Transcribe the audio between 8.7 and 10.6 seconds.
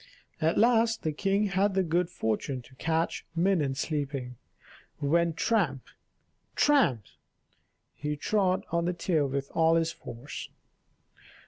on the tail with all his force.